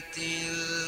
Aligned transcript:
التي 0.00 0.79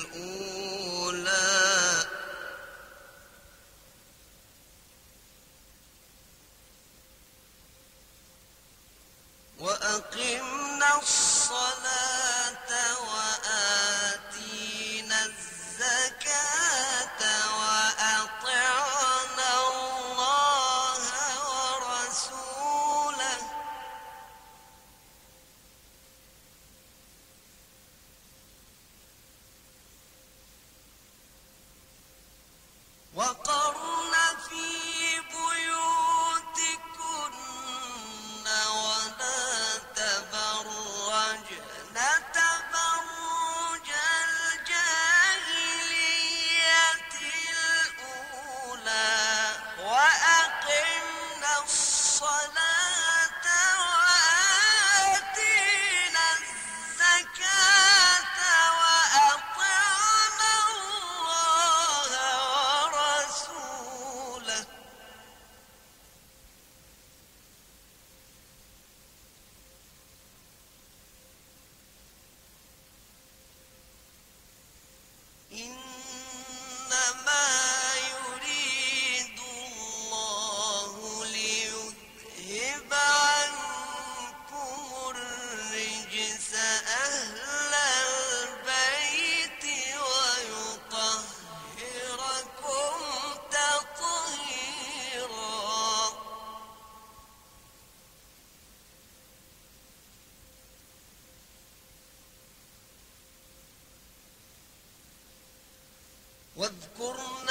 القرآن 107.03 107.42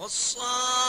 والصائمين 0.00 0.79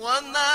وما 0.00 0.49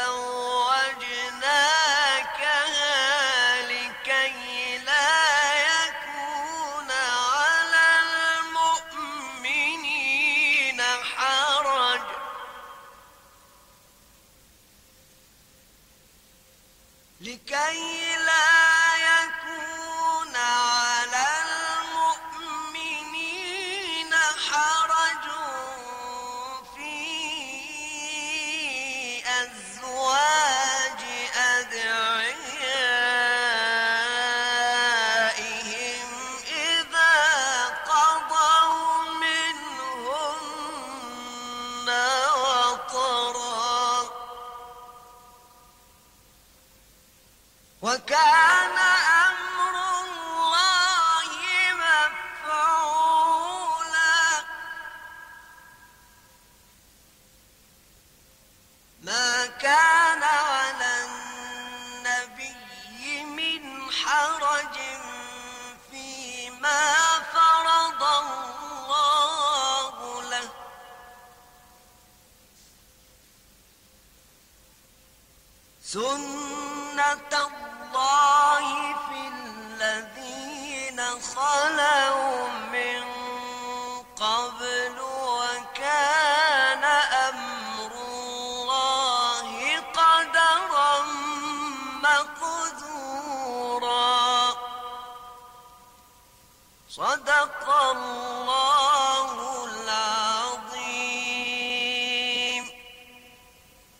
أن 0.00 0.29